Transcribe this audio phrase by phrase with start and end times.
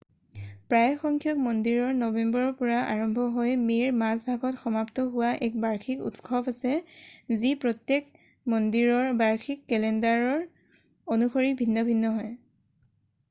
[0.73, 6.73] প্ৰায়সংখ্যক মন্দিৰৰ নৱেম্বৰৰ পৰা আৰম্ভ হৈ মে'ৰ মাজভাগত সমাপ্ত হোৱা এক বাৰ্ষিক উৎসৱ আছে
[7.43, 8.09] যি প্ৰত্যেক
[8.55, 10.41] মন্দিৰৰ বাৰ্ষিক কেলেণ্ডাৰৰ
[11.17, 12.33] অনুসৰি ভিন্ন হয়৷